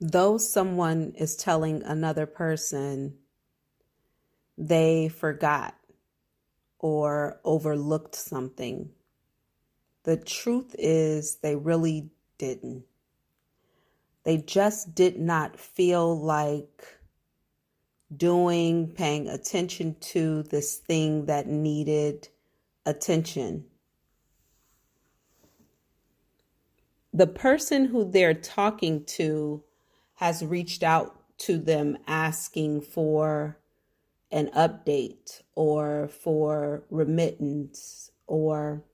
though 0.00 0.38
someone 0.38 1.12
is 1.16 1.36
telling 1.36 1.82
another 1.82 2.26
person 2.26 3.14
they 4.56 5.08
forgot 5.08 5.74
or 6.78 7.40
overlooked 7.44 8.14
something, 8.14 8.90
the 10.04 10.16
truth 10.16 10.74
is 10.78 11.36
they 11.36 11.56
really 11.56 12.10
didn't. 12.38 12.84
They 14.24 14.38
just 14.38 14.94
did 14.94 15.18
not 15.18 15.58
feel 15.58 16.18
like 16.18 16.98
doing, 18.14 18.88
paying 18.88 19.28
attention 19.28 19.96
to 20.00 20.42
this 20.44 20.76
thing 20.76 21.26
that 21.26 21.46
needed 21.46 22.28
attention. 22.86 23.64
The 27.12 27.26
person 27.26 27.86
who 27.86 28.10
they're 28.10 28.34
talking 28.34 29.04
to 29.04 29.62
has 30.20 30.44
reached 30.44 30.82
out 30.82 31.16
to 31.38 31.56
them 31.56 31.96
asking 32.06 32.82
for 32.82 33.56
an 34.30 34.50
update 34.54 35.40
or 35.54 36.08
for 36.08 36.84
remittance 36.90 38.10
or 38.26 38.84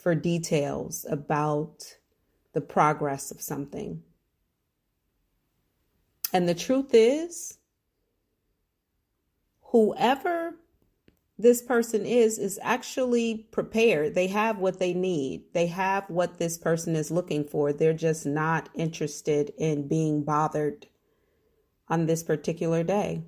for 0.00 0.14
details 0.14 1.04
about 1.10 1.96
the 2.52 2.60
progress 2.60 3.32
of 3.32 3.40
something. 3.40 4.00
And 6.32 6.48
the 6.48 6.54
truth 6.54 6.90
is, 6.92 7.58
whoever 9.72 10.54
this 11.38 11.62
person 11.62 12.06
is, 12.06 12.38
is 12.38 12.60
actually 12.62 13.46
prepared. 13.50 14.14
They 14.14 14.28
have 14.28 14.58
what 14.58 14.78
they 14.78 14.94
need, 14.94 15.42
they 15.52 15.66
have 15.66 16.08
what 16.08 16.38
this 16.38 16.58
person 16.58 16.94
is 16.94 17.10
looking 17.10 17.44
for. 17.44 17.72
They're 17.72 17.92
just 17.92 18.24
not 18.24 18.68
interested 18.74 19.52
in 19.58 19.88
being 19.88 20.22
bothered 20.22 20.86
on 21.88 22.06
this 22.06 22.22
particular 22.22 22.82
day. 22.82 23.22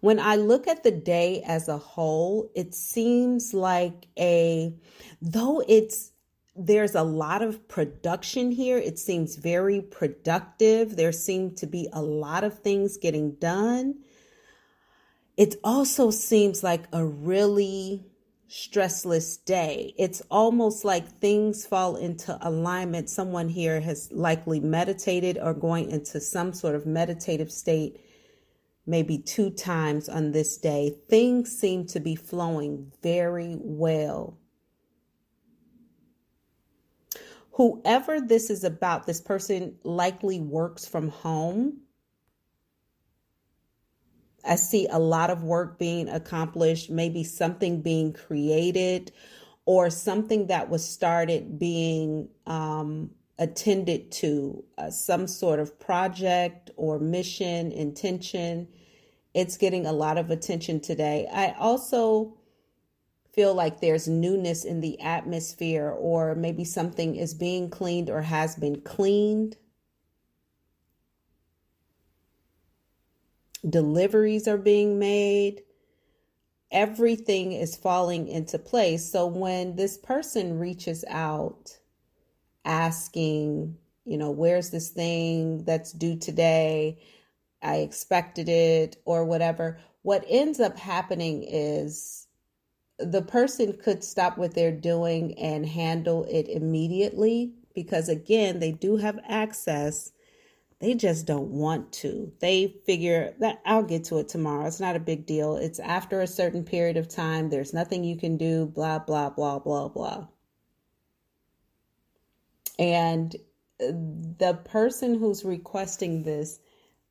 When 0.00 0.18
I 0.18 0.36
look 0.36 0.66
at 0.66 0.82
the 0.82 0.90
day 0.90 1.42
as 1.46 1.68
a 1.68 1.78
whole, 1.78 2.50
it 2.56 2.74
seems 2.74 3.54
like 3.54 4.08
a, 4.18 4.74
though 5.20 5.62
it's 5.68 6.12
there's 6.54 6.94
a 6.94 7.02
lot 7.02 7.40
of 7.40 7.66
production 7.68 8.50
here. 8.50 8.76
It 8.76 8.98
seems 8.98 9.36
very 9.36 9.80
productive. 9.80 10.96
There 10.96 11.12
seem 11.12 11.54
to 11.54 11.66
be 11.66 11.88
a 11.92 12.02
lot 12.02 12.44
of 12.44 12.58
things 12.58 12.98
getting 12.98 13.36
done. 13.36 13.94
It 15.36 15.56
also 15.64 16.10
seems 16.10 16.62
like 16.62 16.84
a 16.92 17.04
really 17.04 18.04
stressless 18.48 19.42
day. 19.44 19.94
It's 19.98 20.22
almost 20.30 20.84
like 20.84 21.08
things 21.08 21.64
fall 21.64 21.96
into 21.96 22.38
alignment. 22.46 23.08
Someone 23.08 23.48
here 23.48 23.80
has 23.80 24.12
likely 24.12 24.60
meditated 24.60 25.38
or 25.38 25.54
going 25.54 25.90
into 25.90 26.20
some 26.20 26.52
sort 26.52 26.74
of 26.74 26.86
meditative 26.86 27.50
state 27.50 27.98
maybe 28.86 29.18
two 29.18 29.50
times 29.50 30.08
on 30.08 30.32
this 30.32 30.56
day. 30.56 30.96
Things 31.08 31.56
seem 31.56 31.86
to 31.86 32.00
be 32.00 32.16
flowing 32.16 32.92
very 33.02 33.56
well. 33.60 34.38
Whoever 37.52 38.20
this 38.20 38.50
is 38.50 38.64
about, 38.64 39.06
this 39.06 39.20
person 39.20 39.76
likely 39.84 40.40
works 40.40 40.86
from 40.86 41.08
home. 41.08 41.81
I 44.44 44.56
see 44.56 44.86
a 44.88 44.98
lot 44.98 45.30
of 45.30 45.42
work 45.42 45.78
being 45.78 46.08
accomplished, 46.08 46.90
maybe 46.90 47.24
something 47.24 47.80
being 47.80 48.12
created 48.12 49.12
or 49.64 49.90
something 49.90 50.48
that 50.48 50.68
was 50.68 50.84
started 50.84 51.58
being 51.58 52.28
um, 52.46 53.10
attended 53.38 54.10
to, 54.10 54.64
uh, 54.78 54.90
some 54.90 55.26
sort 55.26 55.60
of 55.60 55.78
project 55.78 56.70
or 56.76 56.98
mission, 56.98 57.70
intention. 57.72 58.66
It's 59.34 59.56
getting 59.56 59.86
a 59.86 59.92
lot 59.92 60.18
of 60.18 60.30
attention 60.30 60.80
today. 60.80 61.28
I 61.32 61.54
also 61.58 62.36
feel 63.32 63.54
like 63.54 63.80
there's 63.80 64.08
newness 64.08 64.64
in 64.64 64.80
the 64.80 65.00
atmosphere, 65.00 65.90
or 65.90 66.34
maybe 66.34 66.64
something 66.64 67.16
is 67.16 67.32
being 67.32 67.70
cleaned 67.70 68.10
or 68.10 68.20
has 68.22 68.56
been 68.56 68.80
cleaned. 68.82 69.56
Deliveries 73.68 74.48
are 74.48 74.58
being 74.58 74.98
made. 74.98 75.62
Everything 76.70 77.52
is 77.52 77.76
falling 77.76 78.28
into 78.28 78.58
place. 78.58 79.10
So 79.10 79.26
when 79.26 79.76
this 79.76 79.98
person 79.98 80.58
reaches 80.58 81.04
out 81.08 81.78
asking, 82.64 83.76
you 84.04 84.16
know, 84.16 84.30
where's 84.30 84.70
this 84.70 84.88
thing 84.90 85.64
that's 85.64 85.92
due 85.92 86.16
today? 86.16 86.98
I 87.62 87.76
expected 87.76 88.48
it, 88.48 88.96
or 89.04 89.24
whatever. 89.24 89.78
What 90.02 90.24
ends 90.28 90.58
up 90.58 90.76
happening 90.76 91.44
is 91.44 92.26
the 92.98 93.22
person 93.22 93.74
could 93.74 94.02
stop 94.02 94.38
what 94.38 94.54
they're 94.54 94.72
doing 94.72 95.38
and 95.38 95.66
handle 95.66 96.24
it 96.24 96.48
immediately 96.48 97.52
because, 97.74 98.08
again, 98.08 98.58
they 98.58 98.72
do 98.72 98.96
have 98.96 99.18
access. 99.28 100.12
They 100.82 100.94
just 100.94 101.26
don't 101.26 101.50
want 101.50 101.92
to. 101.92 102.32
They 102.40 102.74
figure 102.84 103.34
that 103.38 103.62
I'll 103.64 103.84
get 103.84 104.02
to 104.06 104.18
it 104.18 104.28
tomorrow. 104.28 104.66
It's 104.66 104.80
not 104.80 104.96
a 104.96 105.00
big 105.00 105.26
deal. 105.26 105.54
It's 105.54 105.78
after 105.78 106.20
a 106.20 106.26
certain 106.26 106.64
period 106.64 106.96
of 106.96 107.06
time. 107.06 107.50
There's 107.50 107.72
nothing 107.72 108.02
you 108.02 108.16
can 108.16 108.36
do, 108.36 108.66
blah, 108.66 108.98
blah, 108.98 109.30
blah, 109.30 109.60
blah, 109.60 109.86
blah. 109.86 110.26
And 112.80 113.36
the 113.78 114.58
person 114.64 115.14
who's 115.14 115.44
requesting 115.44 116.24
this 116.24 116.58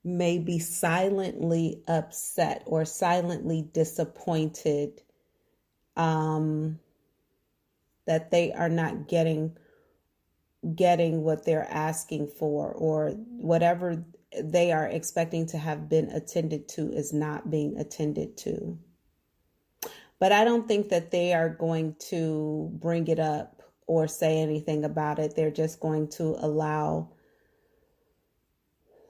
may 0.03 0.38
be 0.38 0.59
silently 0.59 1.81
upset 1.88 2.63
or 2.65 2.83
silently 2.83 3.69
disappointed 3.71 5.01
um, 5.95 6.77
that 8.05 8.31
they 8.31 8.51
are 8.51 8.67
not 8.67 9.07
getting 9.07 9.55
getting 10.75 11.23
what 11.23 11.45
they're 11.45 11.67
asking 11.69 12.27
for 12.27 12.72
or 12.72 13.09
whatever 13.09 14.03
they 14.41 14.72
are 14.72 14.85
expecting 14.85 15.45
to 15.47 15.57
have 15.57 15.89
been 15.89 16.09
attended 16.09 16.67
to 16.69 16.91
is 16.91 17.11
not 17.11 17.49
being 17.49 17.77
attended 17.77 18.38
to. 18.38 18.77
But 20.19 20.31
I 20.31 20.45
don't 20.45 20.67
think 20.67 20.89
that 20.89 21.11
they 21.11 21.33
are 21.33 21.50
going 21.50 21.95
to 22.09 22.69
bring 22.73 23.07
it 23.07 23.19
up 23.19 23.63
or 23.88 24.07
say 24.07 24.38
anything 24.38 24.85
about 24.85 25.19
it. 25.19 25.35
They're 25.35 25.51
just 25.51 25.79
going 25.79 26.09
to 26.09 26.35
allow 26.39 27.09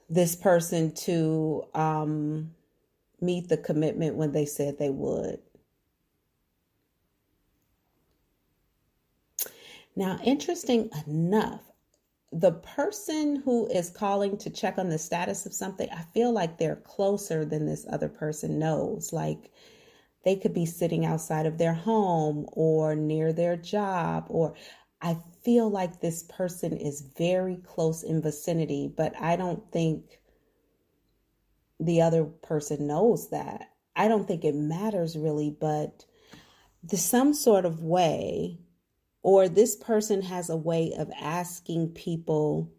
this 0.08 0.34
person 0.34 0.92
to 0.92 1.64
um, 1.74 2.50
meet 3.20 3.48
the 3.48 3.56
commitment 3.58 4.16
when 4.16 4.32
they 4.32 4.46
said 4.46 4.78
they 4.78 4.90
would. 4.90 5.38
Now, 9.94 10.18
interesting 10.24 10.90
enough, 11.06 11.60
the 12.32 12.52
person 12.52 13.42
who 13.44 13.66
is 13.66 13.90
calling 13.90 14.38
to 14.38 14.48
check 14.48 14.78
on 14.78 14.88
the 14.88 14.98
status 14.98 15.44
of 15.44 15.52
something, 15.52 15.88
I 15.90 16.02
feel 16.14 16.32
like 16.32 16.56
they're 16.56 16.76
closer 16.76 17.44
than 17.44 17.66
this 17.66 17.86
other 17.90 18.08
person 18.08 18.58
knows. 18.58 19.12
Like 19.12 19.50
they 20.24 20.36
could 20.36 20.54
be 20.54 20.64
sitting 20.64 21.04
outside 21.04 21.44
of 21.44 21.58
their 21.58 21.74
home 21.74 22.46
or 22.52 22.94
near 22.94 23.32
their 23.34 23.56
job, 23.56 24.26
or 24.28 24.54
I 25.02 25.18
feel 25.42 25.68
like 25.68 26.00
this 26.00 26.22
person 26.22 26.76
is 26.76 27.02
very 27.18 27.56
close 27.56 28.02
in 28.02 28.22
vicinity, 28.22 28.90
but 28.96 29.12
I 29.20 29.36
don't 29.36 29.70
think 29.70 30.20
the 31.80 32.00
other 32.00 32.24
person 32.24 32.86
knows 32.86 33.28
that. 33.30 33.68
I 33.94 34.08
don't 34.08 34.26
think 34.26 34.44
it 34.44 34.54
matters 34.54 35.18
really, 35.18 35.50
but 35.50 36.06
some 36.94 37.34
sort 37.34 37.66
of 37.66 37.82
way 37.82 38.58
or 39.22 39.48
this 39.48 39.76
person 39.76 40.22
has 40.22 40.50
a 40.50 40.56
way 40.56 40.92
of 40.98 41.10
asking 41.20 41.90
people 41.90 42.70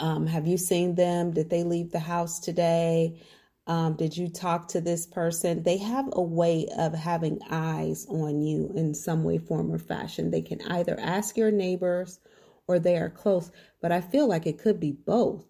um, 0.00 0.28
have 0.28 0.46
you 0.46 0.56
seen 0.56 0.94
them? 0.94 1.32
Did 1.32 1.50
they 1.50 1.64
leave 1.64 1.90
the 1.90 1.98
house 1.98 2.38
today? 2.38 3.20
Um, 3.66 3.96
did 3.96 4.16
you 4.16 4.28
talk 4.28 4.68
to 4.68 4.80
this 4.80 5.06
person? 5.06 5.64
They 5.64 5.76
have 5.78 6.08
a 6.12 6.22
way 6.22 6.68
of 6.78 6.94
having 6.94 7.40
eyes 7.50 8.06
on 8.08 8.40
you 8.40 8.70
in 8.76 8.94
some 8.94 9.24
way 9.24 9.38
form 9.38 9.72
or 9.72 9.78
fashion. 9.78 10.30
They 10.30 10.40
can 10.40 10.62
either 10.62 10.96
ask 11.00 11.36
your 11.36 11.50
neighbors 11.50 12.20
or 12.68 12.78
they 12.78 12.96
are 12.96 13.10
close 13.10 13.50
but 13.80 13.92
i 13.92 14.00
feel 14.00 14.28
like 14.28 14.46
it 14.46 14.58
could 14.58 14.78
be 14.80 14.92
both. 14.92 15.44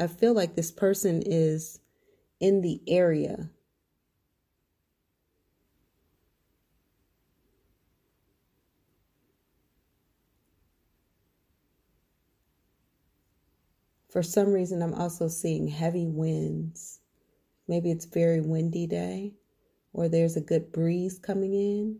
I 0.00 0.08
feel 0.08 0.34
like 0.34 0.56
this 0.56 0.72
person 0.72 1.22
is 1.24 1.78
in 2.40 2.62
the 2.62 2.80
area 2.88 3.48
For 14.14 14.22
some 14.22 14.52
reason, 14.52 14.80
I'm 14.80 14.94
also 14.94 15.26
seeing 15.26 15.66
heavy 15.66 16.06
winds. 16.06 17.00
Maybe 17.66 17.90
it's 17.90 18.04
very 18.04 18.40
windy 18.40 18.86
day 18.86 19.32
or 19.92 20.08
there's 20.08 20.36
a 20.36 20.40
good 20.40 20.70
breeze 20.70 21.18
coming 21.18 21.52
in. 21.52 21.98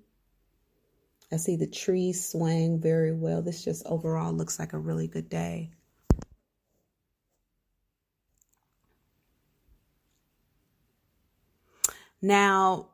I 1.32 1.38
see 1.38 1.56
the 1.56 1.66
trees 1.66 2.24
swaying 2.24 2.80
very 2.80 3.12
well. 3.12 3.42
This 3.42 3.64
just 3.64 3.84
overall 3.86 4.32
looks 4.32 4.60
like 4.60 4.74
a 4.74 4.78
really 4.78 5.08
good 5.08 5.28
day. 5.28 5.72
Now, 12.22 12.90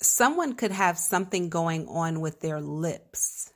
someone 0.00 0.54
could 0.54 0.70
have 0.70 0.96
something 0.96 1.48
going 1.48 1.88
on 1.88 2.20
with 2.20 2.38
their 2.38 2.60
lips. 2.60 3.52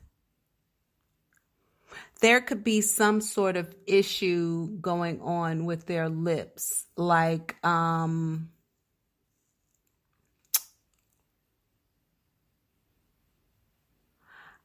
There 2.23 2.41
could 2.41 2.65
be 2.65 2.81
some 2.83 3.21
sort 3.21 3.57
of 3.57 3.75
issue 3.87 4.79
going 4.81 5.21
on 5.23 5.67
with 5.67 5.87
their 5.87 6.09
lips, 6.09 6.87
like, 6.97 7.57
um, 7.67 8.51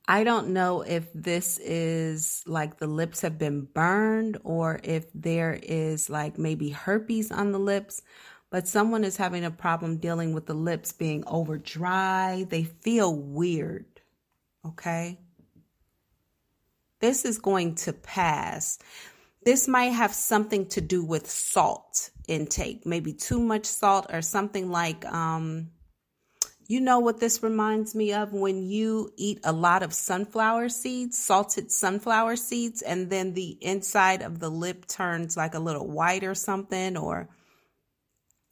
I 0.07 0.23
don't 0.23 0.49
know 0.49 0.81
if 0.83 1.11
this 1.13 1.57
is 1.57 2.43
like 2.47 2.77
the 2.77 2.87
lips 2.87 3.21
have 3.21 3.37
been 3.37 3.63
burned 3.65 4.37
or 4.43 4.79
if 4.83 5.05
there 5.13 5.59
is 5.61 6.09
like 6.09 6.37
maybe 6.37 6.69
herpes 6.69 7.31
on 7.31 7.51
the 7.51 7.59
lips, 7.59 8.03
but 8.49 8.67
someone 8.67 9.03
is 9.03 9.17
having 9.17 9.43
a 9.43 9.51
problem 9.51 9.97
dealing 9.97 10.33
with 10.33 10.45
the 10.45 10.53
lips 10.53 10.93
being 10.93 11.23
over 11.27 11.57
dry. 11.57 12.45
They 12.49 12.63
feel 12.63 13.15
weird. 13.15 13.85
Okay. 14.65 15.19
This 16.99 17.25
is 17.25 17.37
going 17.37 17.75
to 17.75 17.93
pass. 17.93 18.79
This 19.43 19.67
might 19.67 19.93
have 19.93 20.13
something 20.13 20.67
to 20.69 20.81
do 20.81 21.03
with 21.03 21.29
salt 21.29 22.09
intake, 22.27 22.85
maybe 22.85 23.13
too 23.13 23.39
much 23.39 23.65
salt 23.65 24.07
or 24.11 24.21
something 24.21 24.69
like, 24.71 25.05
um, 25.05 25.69
you 26.67 26.81
know 26.81 26.99
what 26.99 27.21
this 27.21 27.43
reminds 27.43 27.95
me 27.95 28.11
of 28.13 28.33
when 28.33 28.61
you 28.61 29.09
eat 29.15 29.39
a 29.45 29.53
lot 29.53 29.83
of 29.83 29.93
sunflower 29.93 30.67
seeds, 30.67 31.17
salted 31.17 31.71
sunflower 31.71 32.35
seeds, 32.35 32.81
and 32.81 33.09
then 33.09 33.33
the 33.33 33.57
inside 33.61 34.21
of 34.21 34.39
the 34.39 34.49
lip 34.49 34.85
turns 34.85 35.37
like 35.37 35.55
a 35.55 35.59
little 35.59 35.87
white 35.87 36.25
or 36.25 36.35
something, 36.35 36.97
or 36.97 37.29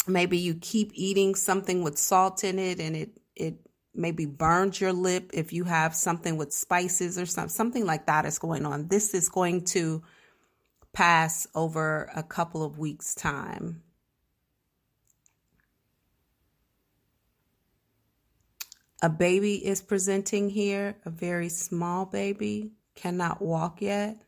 maybe 0.07 0.37
you 0.37 0.55
keep 0.55 0.91
eating 0.93 1.35
something 1.35 1.83
with 1.83 1.97
salt 1.97 2.43
in 2.43 2.57
it 2.57 2.79
and 2.79 2.95
it 2.95 3.09
it 3.35 3.64
maybe 3.95 4.25
burns 4.25 4.79
your 4.79 4.93
lip 4.93 5.31
if 5.33 5.53
you 5.53 5.63
have 5.63 5.95
something 5.95 6.37
with 6.37 6.53
spices 6.53 7.17
or 7.17 7.25
something 7.25 7.49
something 7.49 7.85
like 7.85 8.05
that 8.05 8.25
is 8.25 8.39
going 8.39 8.65
on. 8.65 8.87
This 8.87 9.13
is 9.13 9.29
going 9.29 9.65
to 9.65 10.03
pass 10.93 11.47
over 11.55 12.09
a 12.15 12.23
couple 12.23 12.63
of 12.63 12.77
weeks 12.77 13.15
time. 13.15 13.81
A 19.01 19.09
baby 19.09 19.55
is 19.65 19.81
presenting 19.81 20.49
here 20.49 20.95
a 21.05 21.09
very 21.09 21.49
small 21.49 22.05
baby 22.05 22.71
cannot 22.95 23.41
walk 23.41 23.81
yet 23.81 24.24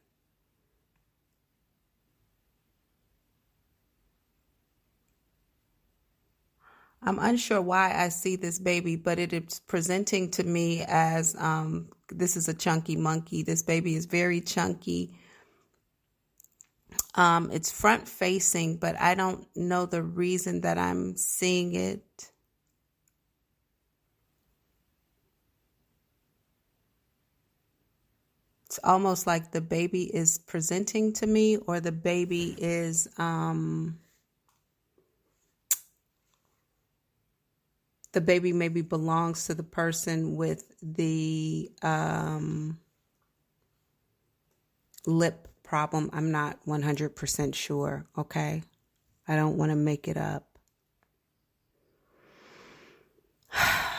I'm 7.07 7.19
unsure 7.19 7.61
why 7.61 7.93
I 7.95 8.09
see 8.09 8.35
this 8.35 8.59
baby, 8.59 8.97
but 8.97 9.17
it 9.17 9.31
is 9.31 9.61
presenting 9.65 10.29
to 10.31 10.43
me 10.43 10.83
as 10.85 11.37
um, 11.39 11.87
this 12.09 12.35
is 12.35 12.49
a 12.49 12.53
chunky 12.53 12.97
monkey. 12.97 13.43
This 13.43 13.63
baby 13.63 13.95
is 13.95 14.05
very 14.05 14.41
chunky. 14.41 15.17
Um, 17.15 17.49
it's 17.49 17.71
front 17.71 18.09
facing, 18.09 18.75
but 18.75 18.99
I 18.99 19.15
don't 19.15 19.47
know 19.55 19.85
the 19.85 20.03
reason 20.03 20.59
that 20.61 20.77
I'm 20.77 21.15
seeing 21.15 21.75
it. 21.75 22.03
It's 28.65 28.81
almost 28.83 29.25
like 29.25 29.53
the 29.53 29.61
baby 29.61 30.13
is 30.13 30.39
presenting 30.39 31.13
to 31.13 31.25
me, 31.25 31.55
or 31.55 31.79
the 31.79 31.93
baby 31.93 32.53
is. 32.57 33.07
Um, 33.17 33.97
the 38.17 38.21
baby 38.21 38.51
maybe 38.51 38.81
belongs 38.81 39.45
to 39.45 39.53
the 39.53 39.61
person 39.61 40.35
with 40.35 40.73
the 40.81 41.69
um, 41.83 42.79
lip 45.05 45.47
problem. 45.61 46.09
I'm 46.11 46.31
not 46.31 46.57
100% 46.65 47.53
sure, 47.53 48.07
okay? 48.17 48.63
I 49.27 49.35
don't 49.35 49.55
want 49.55 49.69
to 49.69 49.75
make 49.75 50.07
it 50.07 50.17
up. 50.17 50.47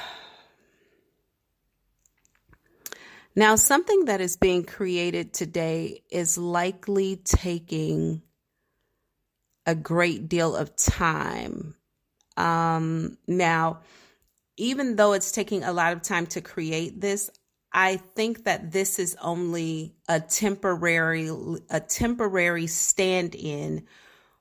Now, 3.36 3.54
something 3.54 4.06
that 4.06 4.20
is 4.20 4.36
being 4.36 4.64
created 4.64 5.32
today 5.32 6.02
is 6.10 6.36
likely 6.36 7.20
taking 7.22 8.22
a 9.64 9.76
great 9.76 10.28
deal 10.28 10.56
of 10.56 10.74
time. 10.74 11.76
Um, 12.36 13.16
now, 13.28 13.82
even 14.58 14.96
though 14.96 15.12
it's 15.12 15.32
taking 15.32 15.64
a 15.64 15.72
lot 15.72 15.92
of 15.92 16.02
time 16.02 16.26
to 16.26 16.40
create 16.40 17.00
this, 17.00 17.30
I 17.72 17.96
think 17.96 18.44
that 18.44 18.72
this 18.72 18.98
is 18.98 19.16
only 19.20 19.94
a 20.08 20.20
temporary 20.20 21.30
a 21.70 21.80
temporary 21.80 22.66
stand-in 22.66 23.86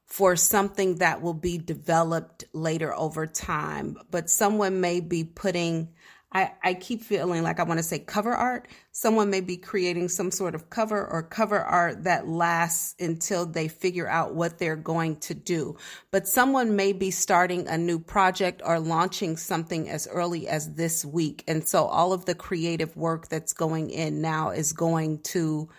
for 0.05 0.35
something 0.37 0.95
that 0.95 1.21
will 1.21 1.33
be 1.33 1.57
developed 1.57 2.45
later 2.53 2.95
over 2.95 3.27
time. 3.27 3.97
But 4.09 4.29
someone 4.29 4.79
may 4.79 5.01
be 5.01 5.23
putting 5.25 5.93
I, 6.37 6.51
I 6.63 6.73
keep 6.75 7.01
feeling 7.01 7.41
like 7.41 7.59
I 7.59 7.63
want 7.63 7.79
to 7.79 7.83
say 7.83 7.97
cover 7.97 8.31
art. 8.31 8.67
Someone 8.91 9.31
may 9.31 9.41
be 9.41 9.57
creating 9.57 10.07
some 10.07 10.29
sort 10.29 10.53
of 10.53 10.69
cover 10.69 11.03
or 11.03 11.23
cover 11.23 11.59
art 11.59 12.03
that 12.03 12.27
lasts 12.27 12.93
until 12.99 13.47
they 13.47 13.67
figure 13.67 14.07
out 14.07 14.35
what 14.35 14.59
they're 14.59 14.75
going 14.75 15.15
to 15.21 15.33
do. 15.33 15.77
But 16.11 16.27
someone 16.27 16.75
may 16.75 16.93
be 16.93 17.09
starting 17.09 17.67
a 17.67 17.75
new 17.75 17.97
project 17.97 18.61
or 18.63 18.79
launching 18.79 19.35
something 19.35 19.89
as 19.89 20.07
early 20.07 20.47
as 20.47 20.75
this 20.75 21.03
week. 21.03 21.43
And 21.47 21.67
so 21.67 21.85
all 21.85 22.13
of 22.13 22.25
the 22.25 22.35
creative 22.35 22.95
work 22.95 23.29
that's 23.29 23.53
going 23.53 23.89
in 23.89 24.21
now 24.21 24.51
is 24.51 24.73
going 24.73 25.21
to 25.33 25.69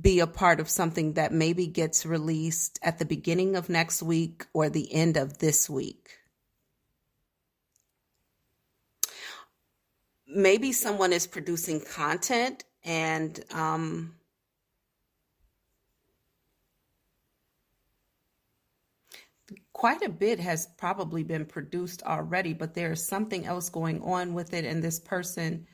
be 0.00 0.18
a 0.18 0.26
part 0.26 0.58
of 0.58 0.68
something 0.68 1.12
that 1.12 1.32
maybe 1.32 1.68
gets 1.68 2.04
released 2.04 2.80
at 2.82 2.98
the 2.98 3.04
beginning 3.04 3.54
of 3.54 3.68
next 3.68 4.02
week 4.02 4.46
or 4.54 4.68
the 4.70 4.92
end 4.92 5.16
of 5.16 5.38
this 5.38 5.70
week. 5.70 6.19
Maybe 10.32 10.72
someone 10.72 11.12
is 11.12 11.26
producing 11.26 11.80
content 11.80 12.64
and 12.84 13.44
um, 13.52 14.14
quite 19.72 20.02
a 20.02 20.08
bit 20.08 20.38
has 20.40 20.68
probably 20.78 21.22
been 21.22 21.44
produced 21.44 22.02
already, 22.02 22.52
but 22.52 22.74
there's 22.74 23.06
something 23.06 23.46
else 23.46 23.68
going 23.68 24.02
on 24.02 24.34
with 24.34 24.54
it, 24.54 24.64
and 24.64 24.82
this 24.82 25.00
person 25.00 25.66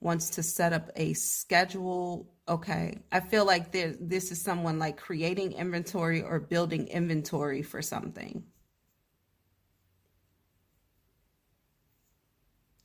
wants 0.00 0.30
to 0.30 0.42
set 0.42 0.72
up 0.72 0.90
a 0.96 1.12
schedule. 1.14 2.30
Okay, 2.48 2.98
I 3.10 3.20
feel 3.20 3.44
like 3.44 3.72
there, 3.72 3.94
this 4.00 4.30
is 4.30 4.42
someone 4.42 4.78
like 4.78 4.96
creating 4.96 5.52
inventory 5.52 6.22
or 6.22 6.40
building 6.40 6.88
inventory 6.88 7.62
for 7.62 7.80
something. 7.80 8.44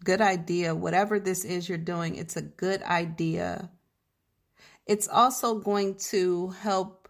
Good 0.09 0.21
idea. 0.21 0.73
Whatever 0.73 1.19
this 1.19 1.45
is 1.45 1.69
you're 1.69 1.77
doing, 1.77 2.15
it's 2.15 2.35
a 2.35 2.41
good 2.41 2.81
idea. 2.81 3.69
It's 4.87 5.07
also 5.07 5.59
going 5.59 5.99
to 6.09 6.47
help 6.47 7.07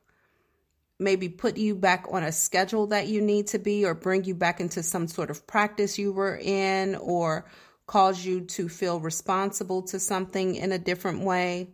maybe 1.00 1.30
put 1.30 1.56
you 1.56 1.76
back 1.76 2.08
on 2.12 2.24
a 2.24 2.34
schedule 2.34 2.88
that 2.88 3.08
you 3.08 3.22
need 3.22 3.48
to 3.48 3.58
be 3.58 3.86
or 3.86 3.94
bring 3.94 4.26
you 4.26 4.36
back 4.36 4.60
into 4.60 4.84
some 4.84 5.08
sort 5.08 5.30
of 5.30 5.48
practice 5.48 5.98
you 5.98 6.12
were 6.12 6.38
in 6.44 6.96
or 6.96 7.46
cause 7.88 8.26
you 8.26 8.42
to 8.42 8.68
feel 8.68 9.00
responsible 9.00 9.82
to 9.84 9.98
something 9.98 10.56
in 10.56 10.74
a 10.74 10.78
different 10.78 11.22
way. 11.22 11.70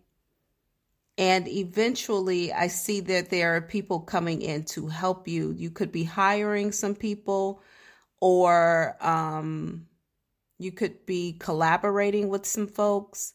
And 1.18 1.48
eventually, 1.48 2.54
I 2.54 2.68
see 2.68 3.00
that 3.00 3.32
there 3.32 3.56
are 3.56 3.62
people 3.62 4.02
coming 4.02 4.44
in 4.44 4.64
to 4.66 4.86
help 4.86 5.28
you. 5.28 5.56
You 5.58 5.72
could 5.72 5.92
be 5.92 6.04
hiring 6.04 6.72
some 6.72 6.94
people 6.94 7.64
or, 8.22 8.96
um, 9.02 9.88
you 10.58 10.72
could 10.72 11.06
be 11.06 11.34
collaborating 11.40 12.30
with 12.30 12.46
some 12.46 12.68
folks 12.68 13.34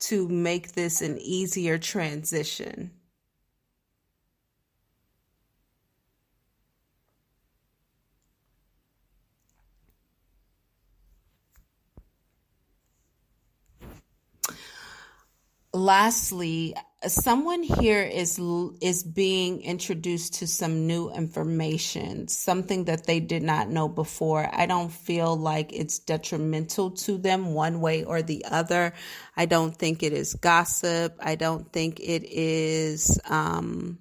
to 0.00 0.28
make 0.28 0.72
this 0.72 1.02
an 1.02 1.18
easier 1.18 1.78
transition. 1.78 2.90
Lastly, 15.78 16.74
someone 17.06 17.62
here 17.62 18.02
is 18.02 18.40
is 18.80 19.04
being 19.04 19.62
introduced 19.62 20.34
to 20.34 20.46
some 20.46 20.86
new 20.86 21.10
information, 21.10 22.28
something 22.28 22.84
that 22.84 23.06
they 23.06 23.20
did 23.20 23.42
not 23.42 23.68
know 23.70 23.88
before. 23.88 24.48
I 24.52 24.66
don't 24.66 24.92
feel 24.92 25.36
like 25.36 25.72
it's 25.72 25.98
detrimental 25.98 26.90
to 26.90 27.16
them 27.18 27.54
one 27.54 27.80
way 27.80 28.04
or 28.04 28.22
the 28.22 28.44
other. 28.44 28.92
I 29.36 29.46
don't 29.46 29.74
think 29.74 30.02
it 30.02 30.12
is 30.12 30.34
gossip. 30.34 31.16
I 31.20 31.36
don't 31.36 31.72
think 31.72 32.00
it 32.00 32.24
is 32.24 33.20
um, 33.28 33.98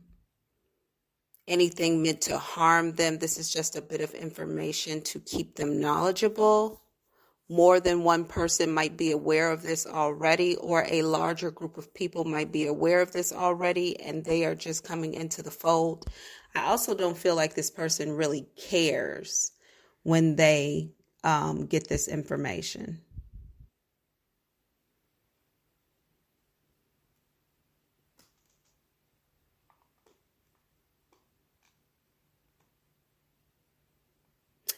anything 1.48 2.01
meant 2.01 2.22
to 2.22 2.38
harm 2.38 2.93
them. 2.93 3.19
This 3.19 3.38
is 3.38 3.53
just 3.53 3.75
a 3.75 3.81
bit 3.81 4.01
of 4.01 4.13
information 4.13 5.01
to 5.01 5.19
keep 5.19 5.55
them 5.55 5.79
knowledgeable 5.79 6.81
more 7.49 7.79
than 7.79 8.03
one 8.03 8.25
person 8.25 8.71
might 8.71 8.97
be 8.97 9.11
aware 9.11 9.51
of 9.51 9.61
this 9.61 9.85
already, 9.87 10.55
or 10.57 10.85
a 10.89 11.01
larger 11.01 11.51
group 11.51 11.77
of 11.77 11.93
people 11.93 12.25
might 12.25 12.51
be 12.51 12.67
aware 12.67 13.01
of 13.01 13.11
this 13.11 13.31
already, 13.31 13.99
and 14.01 14.23
they 14.23 14.45
are 14.45 14.55
just 14.55 14.83
coming 14.83 15.13
into 15.13 15.41
the 15.41 15.51
fold. 15.51 16.05
I 16.55 16.65
also 16.65 16.93
don't 16.93 17.17
feel 17.17 17.35
like 17.35 17.53
this 17.53 17.71
person 17.71 18.11
really 18.11 18.47
cares 18.57 19.51
when 20.03 20.35
they 20.35 20.91
um, 21.23 21.65
get 21.65 21.87
this 21.87 22.07
information. 22.07 23.01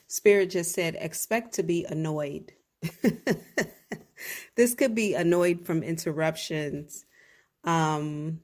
Spirit 0.08 0.50
just 0.50 0.74
said, 0.74 0.98
expect 1.00 1.54
to 1.54 1.64
be 1.64 1.86
annoyed. 1.86 2.52
this 4.56 4.76
could 4.76 4.96
be 4.96 5.14
annoyed 5.14 5.66
from 5.66 5.84
interruptions. 5.84 7.06
Um, 7.64 8.42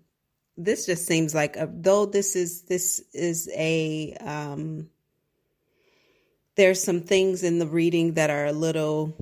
this 0.58 0.86
just 0.86 1.06
seems 1.06 1.36
like 1.36 1.56
a, 1.58 1.70
though 1.72 2.06
this 2.06 2.36
is 2.36 2.63
this 2.63 3.01
is 3.13 3.50
a 3.56 4.13
um, 4.22 4.89
there's 6.56 6.82
some 6.82 7.01
things 7.01 7.44
in 7.44 7.60
the 7.60 7.68
reading 7.68 8.13
that 8.13 8.30
are 8.30 8.46
a 8.46 8.54
little 8.54 9.15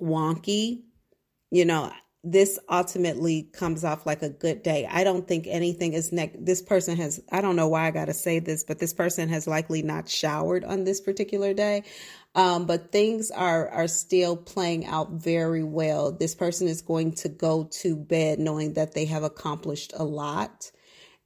wonky. 0.00 0.82
You 1.50 1.64
know, 1.64 1.92
this 2.26 2.58
ultimately 2.68 3.44
comes 3.52 3.84
off 3.84 4.04
like 4.04 4.20
a 4.20 4.28
good 4.28 4.64
day. 4.64 4.84
I 4.90 5.04
don't 5.04 5.28
think 5.28 5.46
anything 5.46 5.92
is 5.92 6.10
neck. 6.10 6.32
This 6.36 6.60
person 6.60 6.96
has, 6.96 7.22
I 7.30 7.40
don't 7.40 7.54
know 7.54 7.68
why 7.68 7.86
I 7.86 7.92
got 7.92 8.06
to 8.06 8.14
say 8.14 8.40
this, 8.40 8.64
but 8.64 8.80
this 8.80 8.92
person 8.92 9.28
has 9.28 9.46
likely 9.46 9.82
not 9.82 10.08
showered 10.08 10.64
on 10.64 10.82
this 10.82 11.00
particular 11.00 11.54
day. 11.54 11.84
Um, 12.34 12.66
but 12.66 12.90
things 12.90 13.30
are, 13.30 13.68
are 13.68 13.86
still 13.86 14.36
playing 14.36 14.86
out 14.86 15.12
very 15.12 15.62
well. 15.62 16.10
This 16.10 16.34
person 16.34 16.66
is 16.66 16.82
going 16.82 17.12
to 17.12 17.28
go 17.28 17.68
to 17.80 17.94
bed 17.94 18.40
knowing 18.40 18.72
that 18.72 18.92
they 18.92 19.04
have 19.04 19.22
accomplished 19.22 19.92
a 19.96 20.02
lot. 20.02 20.72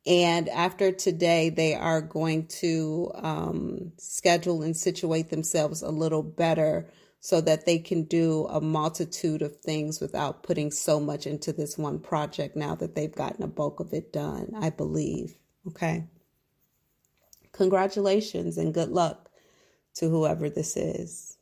And 0.06 0.50
after 0.50 0.92
today, 0.92 1.48
they 1.48 1.74
are 1.74 2.02
going 2.02 2.46
to 2.60 3.10
um, 3.14 3.92
schedule 3.96 4.62
and 4.62 4.76
situate 4.76 5.30
themselves 5.30 5.80
a 5.80 5.90
little 5.90 6.22
better 6.22 6.90
so 7.20 7.40
that 7.42 7.66
they 7.66 7.78
can 7.78 8.04
do 8.04 8.46
a 8.46 8.60
multitude 8.60 9.42
of 9.42 9.56
things 9.56 10.00
without 10.00 10.42
putting 10.42 10.70
so 10.70 10.98
much 10.98 11.26
into 11.26 11.52
this 11.52 11.76
one 11.76 11.98
project 11.98 12.56
now 12.56 12.74
that 12.74 12.94
they've 12.94 13.14
gotten 13.14 13.42
a 13.42 13.48
bulk 13.48 13.78
of 13.78 13.92
it 13.92 14.10
done, 14.10 14.50
I 14.56 14.70
believe. 14.70 15.36
Okay. 15.68 16.06
Congratulations 17.52 18.56
and 18.56 18.72
good 18.72 18.88
luck 18.88 19.28
to 19.96 20.08
whoever 20.08 20.48
this 20.48 20.78
is. 20.78 21.36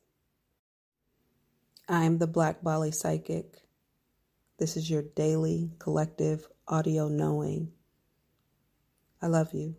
I'm 1.89 2.19
the 2.19 2.27
Black 2.27 2.63
Bali 2.63 2.91
Psychic. 2.91 3.63
This 4.59 4.77
is 4.77 4.91
your 4.91 5.03
daily 5.03 5.71
collective 5.79 6.49
audio 6.67 7.07
knowing. 7.07 7.71
I 9.23 9.29
love 9.29 9.55
you. 9.55 9.77